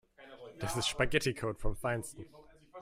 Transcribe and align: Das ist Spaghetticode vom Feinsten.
Das 0.57 0.75
ist 0.77 0.87
Spaghetticode 0.87 1.59
vom 1.59 1.75
Feinsten. 1.75 2.25